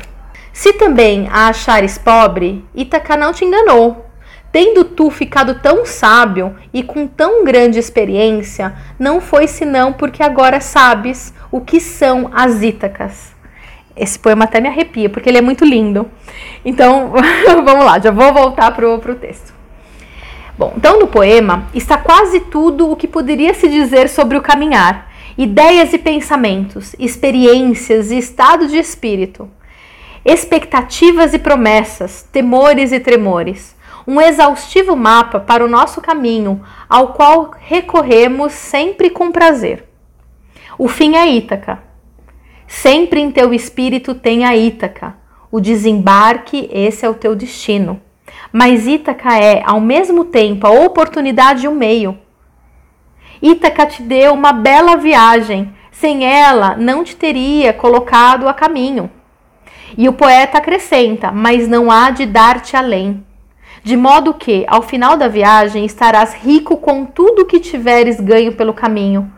Se 0.51 0.73
também 0.73 1.27
a 1.31 1.47
achares 1.47 1.99
pobre, 1.99 2.65
Itaca 2.73 3.15
não 3.15 3.31
te 3.31 3.45
enganou. 3.45 4.07
Tendo 4.51 4.83
tu 4.83 5.09
ficado 5.11 5.59
tão 5.59 5.85
sábio 5.85 6.55
e 6.73 6.81
com 6.81 7.07
tão 7.07 7.43
grande 7.45 7.77
experiência, 7.77 8.73
não 8.99 9.21
foi 9.21 9.47
senão 9.47 9.93
porque 9.93 10.23
agora 10.23 10.59
sabes 10.59 11.31
o 11.51 11.61
que 11.61 11.79
são 11.79 12.29
as 12.33 12.63
Ítacas. 12.63 13.33
Esse 13.95 14.17
poema 14.17 14.45
até 14.45 14.59
me 14.59 14.67
arrepia, 14.67 15.09
porque 15.09 15.29
ele 15.29 15.37
é 15.37 15.41
muito 15.41 15.63
lindo. 15.63 16.09
Então, 16.65 17.13
vamos 17.63 17.85
lá, 17.85 17.99
já 17.99 18.09
vou 18.09 18.33
voltar 18.33 18.71
para 18.71 18.89
o 18.89 19.15
texto. 19.15 19.53
Bom, 20.57 20.73
então 20.75 20.99
no 20.99 21.07
poema 21.07 21.67
está 21.73 21.97
quase 21.97 22.39
tudo 22.39 22.89
o 22.89 22.95
que 22.95 23.07
poderia 23.07 23.53
se 23.53 23.67
dizer 23.67 24.07
sobre 24.09 24.37
o 24.37 24.41
caminhar, 24.41 25.11
ideias 25.37 25.93
e 25.93 25.97
pensamentos, 25.97 26.95
experiências 26.99 28.11
e 28.11 28.17
estado 28.17 28.67
de 28.67 28.77
espírito, 28.77 29.49
expectativas 30.25 31.33
e 31.33 31.39
promessas, 31.39 32.27
temores 32.31 32.91
e 32.91 32.99
tremores. 32.99 33.75
Um 34.05 34.19
exaustivo 34.19 34.95
mapa 34.95 35.39
para 35.39 35.63
o 35.63 35.69
nosso 35.69 36.01
caminho, 36.01 36.61
ao 36.89 37.13
qual 37.13 37.51
recorremos 37.57 38.51
sempre 38.51 39.09
com 39.09 39.31
prazer. 39.31 39.85
O 40.77 40.87
fim 40.87 41.15
é 41.15 41.27
Ítaca. 41.27 41.83
Sempre 42.67 43.21
em 43.21 43.31
teu 43.31 43.53
espírito 43.53 44.15
tem 44.15 44.45
a 44.45 44.55
Ítaca. 44.57 45.15
O 45.51 45.61
desembarque, 45.61 46.69
esse 46.73 47.05
é 47.05 47.09
o 47.09 47.13
teu 47.13 47.35
destino. 47.35 48.01
Mas 48.51 48.87
Ítaca 48.87 49.37
é, 49.37 49.61
ao 49.65 49.79
mesmo 49.79 50.25
tempo, 50.25 50.67
a 50.67 50.71
oportunidade 50.71 51.65
e 51.65 51.67
o 51.67 51.75
meio. 51.75 52.17
Ítaca 53.43 53.85
te 53.85 54.01
deu 54.01 54.33
uma 54.33 54.53
bela 54.53 54.95
viagem, 54.95 55.75
sem 55.91 56.23
ela 56.23 56.77
não 56.77 57.03
te 57.03 57.13
teria 57.13 57.73
colocado 57.73 58.47
a 58.47 58.53
caminho. 58.53 59.11
E 59.97 60.07
o 60.07 60.13
poeta 60.13 60.59
acrescenta: 60.59 61.29
Mas 61.29 61.67
não 61.67 61.91
há 61.91 62.09
de 62.09 62.25
dar-te 62.25 62.77
além. 62.77 63.21
De 63.83 63.97
modo 63.97 64.33
que, 64.33 64.63
ao 64.65 64.81
final 64.81 65.17
da 65.17 65.27
viagem, 65.27 65.83
estarás 65.83 66.33
rico 66.33 66.77
com 66.77 67.03
tudo 67.03 67.45
que 67.45 67.59
tiveres 67.59 68.17
ganho 68.21 68.53
pelo 68.53 68.73
caminho, 68.73 69.29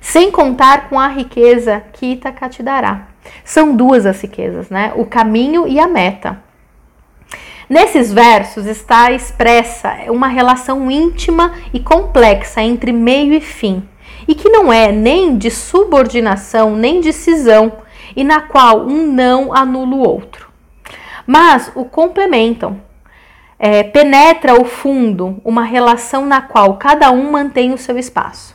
sem 0.00 0.30
contar 0.30 0.88
com 0.88 0.98
a 0.98 1.08
riqueza 1.08 1.82
que 1.92 2.12
Ítaca 2.12 2.48
te 2.48 2.62
dará. 2.62 3.08
São 3.44 3.76
duas 3.76 4.06
as 4.06 4.18
riquezas, 4.22 4.70
né? 4.70 4.94
O 4.96 5.04
caminho 5.04 5.68
e 5.68 5.78
a 5.78 5.86
meta. 5.86 6.42
Nesses 7.72 8.12
versos 8.12 8.66
está 8.66 9.12
expressa 9.12 9.96
uma 10.08 10.26
relação 10.26 10.90
íntima 10.90 11.54
e 11.72 11.80
complexa 11.80 12.60
entre 12.60 12.92
meio 12.92 13.32
e 13.32 13.40
fim, 13.40 13.82
e 14.28 14.34
que 14.34 14.50
não 14.50 14.70
é 14.70 14.92
nem 14.92 15.38
de 15.38 15.50
subordinação 15.50 16.76
nem 16.76 17.00
de 17.00 17.14
cisão, 17.14 17.72
e 18.14 18.22
na 18.24 18.42
qual 18.42 18.86
um 18.86 19.10
não 19.10 19.54
anula 19.54 19.96
o 19.96 20.06
outro, 20.06 20.50
mas 21.26 21.72
o 21.74 21.86
complementam. 21.86 22.78
É, 23.58 23.82
penetra 23.82 24.60
o 24.60 24.66
fundo 24.66 25.40
uma 25.42 25.64
relação 25.64 26.26
na 26.26 26.42
qual 26.42 26.76
cada 26.76 27.10
um 27.10 27.30
mantém 27.30 27.72
o 27.72 27.78
seu 27.78 27.96
espaço. 27.96 28.54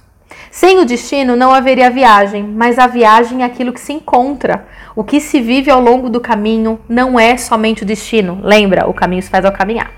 Sem 0.51 0.79
o 0.79 0.86
destino 0.86 1.36
não 1.36 1.53
haveria 1.53 1.89
viagem, 1.89 2.43
mas 2.43 2.79
a 2.79 2.88
viagem 2.88 3.43
é 3.43 3.46
aquilo 3.46 3.74
que 3.74 3.79
se 3.79 3.93
encontra. 3.93 4.65
O 4.96 5.03
que 5.03 5.19
se 5.19 5.39
vive 5.39 5.69
ao 5.69 5.81
longo 5.81 6.10
do 6.10 6.19
caminho 6.19 6.79
não 6.89 7.19
é 7.19 7.38
somente 7.38 7.84
o 7.84 7.86
destino. 7.86 8.39
Lembra, 8.41 8.89
o 8.89 8.93
caminho 8.93 9.22
se 9.22 9.29
faz 9.29 9.46
ao 9.46 9.51
caminhar. 9.51 9.91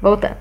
Voltando. 0.00 0.36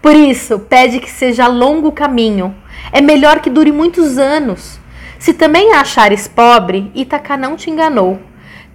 Por 0.00 0.14
isso, 0.14 0.58
pede 0.58 1.00
que 1.00 1.10
seja 1.10 1.46
longo 1.46 1.88
o 1.88 1.92
caminho. 1.92 2.54
É 2.92 3.00
melhor 3.00 3.40
que 3.40 3.50
dure 3.50 3.72
muitos 3.72 4.18
anos. 4.18 4.78
Se 5.18 5.32
também 5.32 5.72
a 5.72 5.80
achares 5.80 6.28
pobre, 6.28 6.90
Itaca 6.94 7.36
não 7.36 7.56
te 7.56 7.70
enganou. 7.70 8.20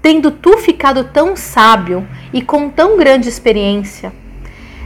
Tendo 0.02 0.32
tu 0.32 0.58
ficado 0.58 1.04
tão 1.04 1.36
sábio 1.36 2.08
e 2.34 2.42
com 2.42 2.70
tão 2.70 2.98
grande 2.98 3.30
experiência, 3.30 4.12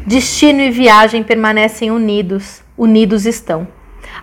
destino 0.05 0.61
e 0.61 0.69
viagem 0.69 1.23
permanecem 1.23 1.89
unidos, 1.89 2.61
unidos 2.77 3.25
estão. 3.25 3.65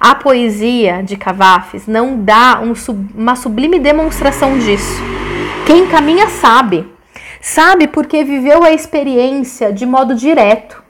A 0.01 0.15
poesia 0.15 1.03
de 1.03 1.17
Cavafis 1.17 1.87
não 1.87 2.23
dá 2.23 2.61
um, 2.63 2.73
uma 3.15 3.37
sublime 3.37 3.79
demonstração 3.79 4.59
disso. 4.59 5.01
Quem 5.67 5.87
caminha 5.87 6.29
sabe. 6.29 6.91
Sabe 7.41 7.89
porque 7.89 8.25
viveu 8.25 8.63
a 8.63 8.73
experiência 8.73 9.73
de 9.73 9.85
modo 9.85 10.15
direto. 10.15 10.83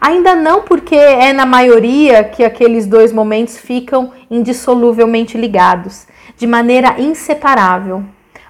Ainda 0.00 0.34
não 0.34 0.62
porque 0.62 0.94
é 0.94 1.32
na 1.32 1.44
maioria 1.44 2.24
que 2.24 2.44
aqueles 2.44 2.86
dois 2.86 3.12
momentos 3.12 3.58
ficam 3.58 4.12
indissoluvelmente 4.30 5.36
ligados, 5.36 6.06
de 6.36 6.46
maneira 6.46 7.00
inseparável. 7.00 8.04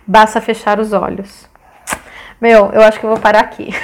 Basta 0.06 0.40
fechar 0.40 0.78
os 0.78 0.92
olhos. 0.92 1.48
Meu, 2.40 2.70
eu 2.72 2.82
acho 2.82 3.00
que 3.00 3.06
eu 3.06 3.10
vou 3.10 3.18
parar 3.18 3.40
aqui. 3.40 3.74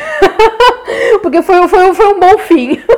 porque 1.22 1.42
foi, 1.42 1.66
foi, 1.68 1.94
foi 1.94 2.06
um 2.06 2.20
bom 2.20 2.38
fim. 2.38 2.80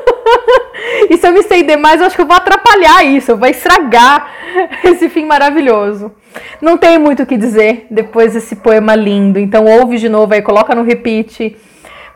e 1.10 1.16
se 1.16 1.26
eu 1.26 1.32
me 1.32 1.40
estender 1.40 1.78
mais, 1.78 2.00
eu 2.00 2.06
acho 2.06 2.16
que 2.16 2.22
eu 2.22 2.26
vou 2.26 2.36
atrapalhar 2.36 3.04
isso, 3.04 3.36
vou 3.36 3.48
estragar 3.48 4.30
esse 4.84 5.08
fim 5.08 5.24
maravilhoso. 5.24 6.12
Não 6.60 6.76
tem 6.76 6.98
muito 6.98 7.22
o 7.22 7.26
que 7.26 7.36
dizer 7.36 7.86
depois 7.90 8.34
desse 8.34 8.56
poema 8.56 8.94
lindo. 8.94 9.38
Então 9.38 9.64
ouve 9.64 9.98
de 9.98 10.08
novo 10.08 10.34
aí, 10.34 10.42
coloca 10.42 10.74
no 10.74 10.82
repeat, 10.82 11.56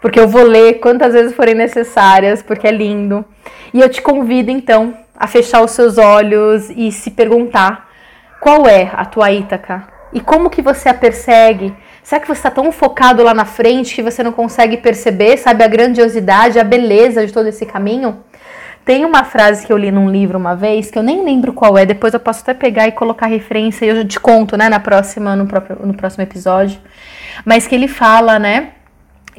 porque 0.00 0.20
eu 0.20 0.28
vou 0.28 0.42
ler 0.42 0.74
quantas 0.74 1.12
vezes 1.12 1.34
forem 1.34 1.54
necessárias, 1.54 2.42
porque 2.42 2.66
é 2.66 2.70
lindo. 2.70 3.24
E 3.72 3.80
eu 3.80 3.88
te 3.88 4.02
convido 4.02 4.50
então 4.50 4.94
a 5.16 5.26
fechar 5.26 5.62
os 5.62 5.70
seus 5.72 5.98
olhos 5.98 6.70
e 6.70 6.90
se 6.92 7.10
perguntar 7.10 7.88
qual 8.40 8.66
é 8.66 8.90
a 8.94 9.04
tua 9.04 9.30
Ítaca 9.30 9.86
e 10.12 10.20
como 10.20 10.50
que 10.50 10.62
você 10.62 10.88
a 10.88 10.94
persegue 10.94 11.74
Será 12.02 12.20
que 12.20 12.26
você 12.26 12.40
está 12.40 12.50
tão 12.50 12.72
focado 12.72 13.22
lá 13.22 13.34
na 13.34 13.44
frente 13.44 13.94
que 13.94 14.02
você 14.02 14.22
não 14.22 14.32
consegue 14.32 14.76
perceber, 14.78 15.36
sabe, 15.36 15.62
a 15.62 15.68
grandiosidade, 15.68 16.58
a 16.58 16.64
beleza 16.64 17.26
de 17.26 17.32
todo 17.32 17.46
esse 17.46 17.66
caminho? 17.66 18.24
Tem 18.90 19.04
uma 19.04 19.22
frase 19.22 19.64
que 19.64 19.72
eu 19.72 19.76
li 19.76 19.92
num 19.92 20.10
livro 20.10 20.36
uma 20.36 20.56
vez, 20.56 20.90
que 20.90 20.98
eu 20.98 21.02
nem 21.04 21.24
lembro 21.24 21.52
qual 21.52 21.78
é, 21.78 21.86
depois 21.86 22.12
eu 22.12 22.18
posso 22.18 22.40
até 22.40 22.52
pegar 22.52 22.88
e 22.88 22.90
colocar 22.90 23.26
referência 23.26 23.86
e 23.86 23.88
eu 23.88 24.04
te 24.04 24.18
conto, 24.18 24.56
né, 24.56 24.68
na 24.68 24.80
próxima, 24.80 25.36
no, 25.36 25.46
próprio, 25.46 25.86
no 25.86 25.94
próximo 25.94 26.24
episódio. 26.24 26.80
Mas 27.44 27.68
que 27.68 27.74
ele 27.76 27.86
fala, 27.86 28.36
né, 28.40 28.70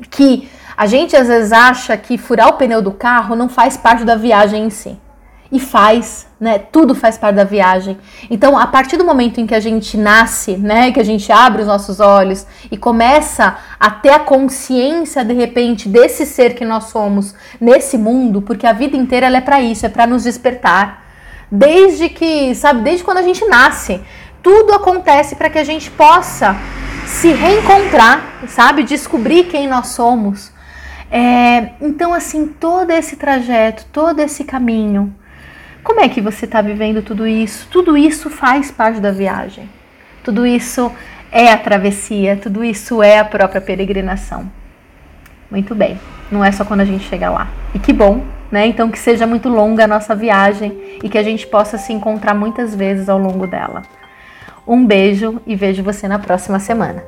que 0.10 0.50
a 0.78 0.88
gente 0.88 1.18
às 1.18 1.28
vezes 1.28 1.52
acha 1.52 1.98
que 1.98 2.18
furar 2.18 2.48
o 2.48 2.54
pneu 2.54 2.82
do 2.82 2.94
carro 2.94 3.36
não 3.36 3.50
faz 3.50 3.76
parte 3.76 4.06
da 4.06 4.16
viagem 4.16 4.68
em 4.68 4.70
si 4.70 4.98
e 5.52 5.60
faz, 5.60 6.28
né? 6.40 6.60
Tudo 6.60 6.96
faz 6.96 7.18
parte 7.18 7.36
da 7.36 7.44
viagem. 7.44 7.98
Então, 8.30 8.58
a 8.58 8.66
partir 8.66 8.96
do 8.96 9.04
momento 9.04 9.42
em 9.42 9.46
que 9.46 9.54
a 9.54 9.60
gente 9.60 9.98
nasce, 9.98 10.56
né, 10.56 10.92
que 10.92 11.00
a 11.00 11.04
gente 11.04 11.30
abre 11.32 11.62
os 11.62 11.68
nossos 11.68 12.00
olhos 12.00 12.48
e 12.72 12.78
começa 12.78 13.58
a 13.78 13.92
ter 13.92 14.12
a 14.12 14.20
consciência 14.20 15.26
de 15.26 15.34
repente 15.34 15.90
desse 15.90 16.26
ser 16.26 16.56
que 16.56 16.64
nós 16.64 16.86
somos 16.86 17.36
nesse 17.60 17.98
mundo, 17.98 18.42
porque 18.42 18.66
a 18.66 18.72
vida 18.72 18.96
inteira 18.96 19.28
ela 19.28 19.38
é 19.38 19.42
para 19.42 19.62
isso, 19.62 19.86
é 19.86 19.90
para 19.90 20.08
nos 20.08 20.24
despertar. 20.24 21.04
Desde 21.52 22.08
que, 22.08 22.56
sabe, 22.56 22.82
desde 22.82 23.04
quando 23.04 23.18
a 23.18 23.24
gente 23.24 23.44
nasce, 23.46 24.00
tudo 24.42 24.74
acontece 24.74 25.36
para 25.36 25.50
que 25.50 25.60
a 25.60 25.66
gente 25.66 25.92
possa 25.92 26.56
se 27.06 27.34
reencontrar, 27.34 28.46
sabe, 28.48 28.84
descobrir 28.84 29.44
quem 29.46 29.68
nós 29.68 29.88
somos. 29.88 30.50
É, 31.12 31.72
então, 31.82 32.14
assim, 32.14 32.48
todo 32.48 32.90
esse 32.92 33.18
trajeto, 33.18 33.86
todo 33.92 34.22
esse 34.22 34.46
caminho, 34.46 35.14
como 35.84 36.00
é 36.00 36.08
que 36.08 36.22
você 36.22 36.46
está 36.46 36.62
vivendo 36.62 37.02
tudo 37.02 37.28
isso? 37.28 37.68
Tudo 37.72 37.98
isso 37.98 38.30
faz 38.30 38.72
parte 38.72 39.00
da 39.00 39.12
viagem. 39.12 39.70
Tudo 40.24 40.46
isso 40.46 40.92
é 41.32 41.52
a 41.52 41.58
travessia, 41.58 42.38
tudo 42.38 42.64
isso 42.64 43.02
é 43.02 43.20
a 43.20 43.26
própria 43.26 43.62
peregrinação. 43.62 44.52
Muito 45.50 45.74
bem, 45.74 46.00
não 46.32 46.46
é 46.46 46.52
só 46.52 46.64
quando 46.64 46.82
a 46.82 46.86
gente 46.86 47.06
chega 47.06 47.30
lá. 47.30 47.50
E 47.74 47.80
que 47.80 47.92
bom, 47.92 48.24
né? 48.52 48.68
Então 48.68 48.92
que 48.92 49.00
seja 49.00 49.26
muito 49.26 49.50
longa 49.50 49.86
a 49.86 49.88
nossa 49.88 50.16
viagem 50.16 51.00
e 51.04 51.10
que 51.10 51.18
a 51.18 51.24
gente 51.24 51.48
possa 51.48 51.78
se 51.78 51.92
encontrar 51.92 52.34
muitas 52.34 52.76
vezes 52.76 53.10
ao 53.10 53.18
longo 53.18 53.48
dela. 53.48 53.82
Um 54.68 54.86
beijo 54.86 55.42
e 55.48 55.56
vejo 55.56 55.82
você 55.82 56.08
na 56.08 56.20
próxima 56.20 56.60
semana. 56.60 57.04